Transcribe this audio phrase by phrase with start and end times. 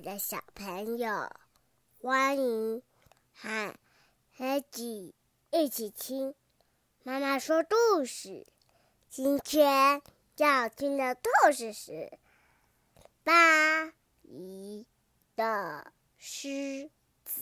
[0.00, 1.30] 的小朋友，
[2.02, 2.82] 欢迎
[3.34, 3.74] 和
[4.36, 5.14] h e
[5.50, 6.34] 一起听
[7.02, 8.46] 妈妈说故事。
[9.08, 10.02] 今天
[10.36, 11.92] 要听的故事是
[13.24, 13.92] 《巴
[14.22, 14.86] 黎
[15.34, 16.90] 的狮
[17.24, 17.40] 子》。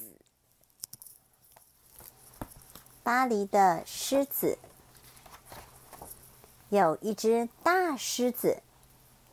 [3.03, 4.59] 巴黎的狮子
[6.69, 8.63] 有一只大狮子，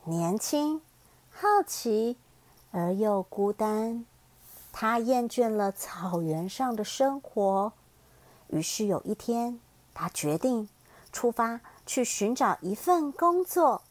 [0.04, 0.82] 年轻、
[1.30, 2.16] 好奇。
[2.72, 4.06] 而又孤单，
[4.72, 7.74] 他厌倦了草原上的生活，
[8.48, 9.60] 于是有一天，
[9.92, 10.70] 他决定
[11.12, 13.82] 出发去寻找一份工作、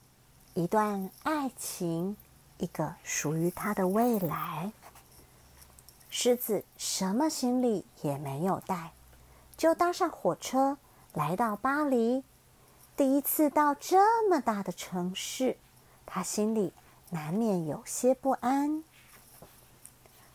[0.56, 2.18] 一段爱情、
[2.58, 4.72] 一个属于他的未来。
[6.10, 8.94] 狮子什么行李也没有带，
[9.56, 10.80] 就搭上火车
[11.14, 12.24] 来到巴黎。
[12.98, 15.58] 第一次到这么大的城市，
[16.08, 16.74] 他心里……
[17.12, 18.84] 难免有些不安。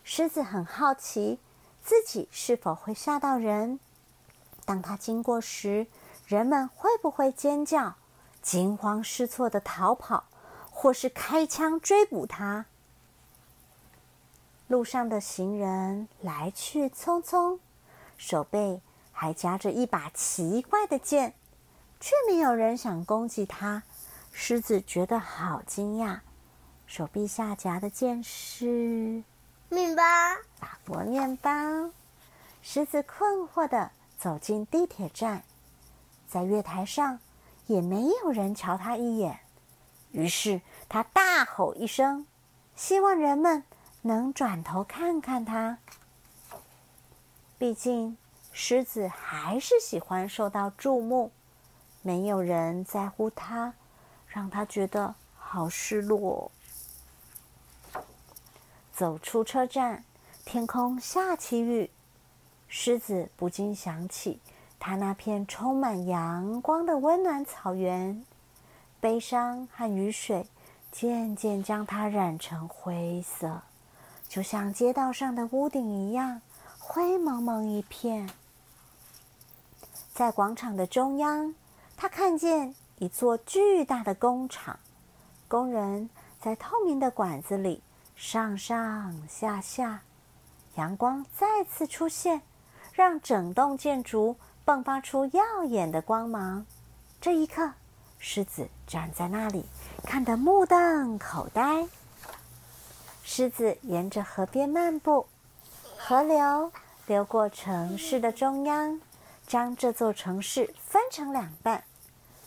[0.05, 1.41] 狮子很好奇
[1.83, 3.80] 自己是否会吓到人。
[4.64, 5.86] 当他经过时，
[6.27, 7.94] 人们会不会尖叫、
[8.42, 10.24] 惊慌失措的逃跑，
[10.70, 12.66] 或是开枪追捕他？
[14.68, 17.58] 路上的行人来去匆匆，
[18.16, 18.80] 手背
[19.12, 21.34] 还夹着一把奇怪的剑，
[22.00, 23.84] 却没有人想攻击他。
[24.33, 26.20] 狮子觉得好惊讶。
[26.87, 29.23] 手臂下夹的剑是
[29.69, 30.03] 面包，
[30.59, 31.51] 法国面包。
[32.62, 35.42] 狮子困惑的走进地铁站，
[36.29, 37.19] 在月台上
[37.67, 39.41] 也没有人瞧他一眼。
[40.12, 42.27] 于是他大吼一声，
[42.75, 43.64] 希望人们
[44.03, 45.79] 能转头看看他。
[47.59, 48.17] 毕竟
[48.53, 51.33] 狮子还是喜欢受到注目，
[52.03, 53.75] 没有人在乎他，
[54.29, 56.51] 让他觉得好失落。
[58.96, 60.05] 走出车站，
[60.46, 61.90] 天空下起雨，
[62.67, 64.40] 狮子不禁想起
[64.79, 68.24] 他那片充满阳光的温暖草原。
[68.98, 70.46] 悲伤和雨水
[70.90, 73.61] 渐渐将它染成灰色，
[74.30, 76.40] 就像街道上的屋顶一样
[76.78, 78.30] 灰蒙蒙一片。
[80.14, 81.55] 在广场的中央，
[81.98, 84.78] 他看见一座巨大的工厂，
[85.48, 86.08] 工人
[86.40, 87.83] 在透明的管子里。
[88.16, 90.00] 上上下下，
[90.77, 92.40] 阳光再次出现，
[92.94, 96.64] 让整栋建筑迸发出耀眼的光芒。
[97.20, 97.70] 这一刻，
[98.18, 99.66] 狮子站在那里，
[100.02, 101.86] 看得目瞪口呆。
[103.22, 105.27] 狮子沿着河边漫步，
[105.98, 106.72] 河流
[107.06, 108.98] 流过城市的中央，
[109.46, 111.84] 将这座城市分成两半。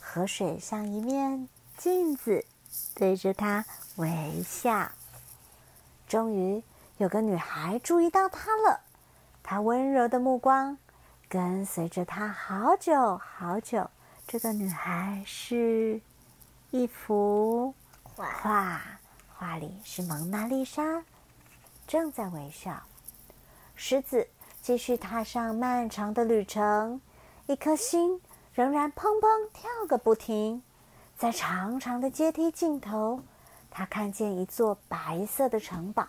[0.01, 1.47] 河水像一面
[1.77, 2.43] 镜子，
[2.95, 3.63] 对着它
[3.97, 4.89] 微笑。
[6.09, 6.63] 终于
[6.97, 8.81] 有个女孩注意到他了，
[9.43, 10.75] 她温柔的目光
[11.29, 13.87] 跟随着他好久好久。
[14.27, 16.01] 这个女孩是
[16.71, 17.75] 一幅
[18.15, 18.81] 画，
[19.37, 21.03] 画里是蒙娜丽莎，
[21.85, 22.81] 正在微笑。
[23.75, 24.27] 狮子
[24.63, 26.99] 继续踏上漫长的旅程，
[27.45, 28.19] 一颗心
[28.51, 30.63] 仍然砰砰跳个不停。
[31.15, 33.21] 在长长的阶梯尽头。
[33.71, 36.07] 他看见一座白色的城堡，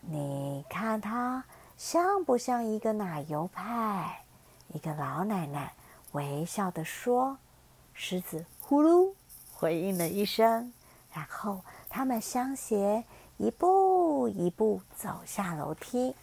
[0.00, 1.44] 你看它
[1.76, 4.24] 像不像一个奶油派？
[4.68, 5.74] 一个老奶奶
[6.12, 7.38] 微笑的说。
[7.94, 9.12] 狮子呼噜
[9.52, 10.72] 回应了一声，
[11.12, 13.04] 然后他们相携
[13.36, 16.16] 一步一步走下楼梯。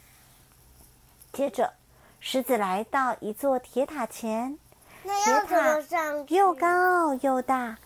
[1.32, 1.72] 接着，
[2.20, 4.58] 狮子来到一座铁塔前，
[5.04, 5.80] 铁塔
[6.30, 7.78] 又高又大，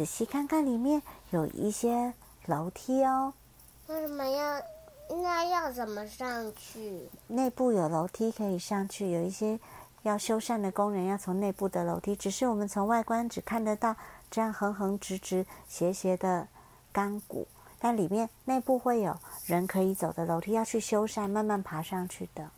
[0.00, 1.02] 仔细看看里面。
[1.28, 2.14] 有一些
[2.46, 3.34] 楼梯哦，
[3.88, 4.62] 为什么要？
[5.22, 7.06] 那要怎么上去？
[7.26, 9.60] 内部有楼梯可以上去，有一些
[10.00, 13.94] 要修缮的工人要从内部的楼梯，只是我们从外观只看得到
[14.30, 16.48] 这样横横直直、斜斜的
[16.90, 17.46] 钢骨，
[17.78, 22.48] 但里面内部会有人可以走的楼梯，要去修缮，慢慢爬上去的。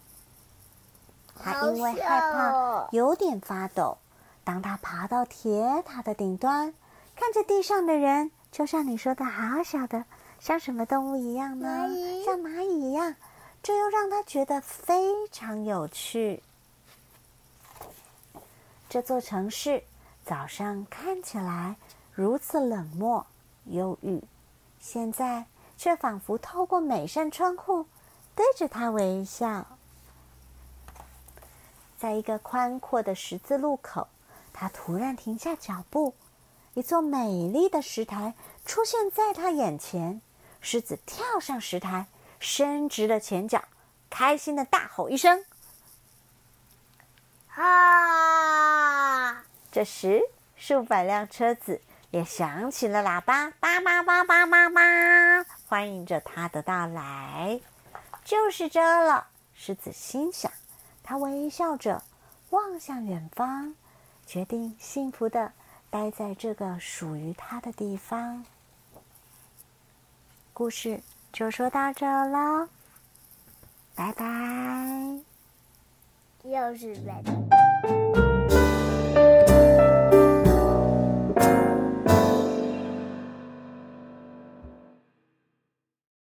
[1.42, 3.98] 他因为害怕，有点发抖。
[4.44, 6.74] 当他爬到铁塔的顶端，
[7.16, 8.30] 看着地上的人。
[8.50, 10.04] 就像你说的，好小的，
[10.38, 11.88] 像什么动物一样呢？
[12.22, 13.14] 像蚂蚁一样，
[13.62, 16.42] 这又让他觉得非常有趣。
[18.90, 19.82] 这座城市
[20.26, 21.76] 早上看起来
[22.12, 23.26] 如此冷漠、
[23.64, 24.22] 忧郁，
[24.78, 25.46] 现在
[25.78, 27.86] 却仿佛透过每扇窗户
[28.34, 29.66] 对着他微笑。
[31.98, 34.06] 在一个宽阔的十字路口，
[34.52, 36.12] 他突然停下脚步。
[36.74, 38.34] 一座美丽的石台
[38.64, 40.22] 出现在他眼前，
[40.60, 42.06] 狮子跳上石台，
[42.40, 43.62] 伸直了前脚，
[44.08, 45.44] 开心的大吼一声
[47.54, 50.22] ：“啊！”这时，
[50.56, 54.80] 数百辆车子也响起了喇叭，叭叭叭叭叭叭，
[55.66, 57.60] 欢迎着他的到来。
[58.24, 60.50] 就是这了，狮子心想。
[61.02, 62.02] 他微笑着
[62.50, 63.74] 望向远方，
[64.24, 65.52] 决定幸福的
[65.92, 68.46] 待在这个属于他的地方。
[70.54, 72.66] 故事就说到这了，
[73.94, 74.24] 拜拜。
[76.44, 78.21] 又是拜拜。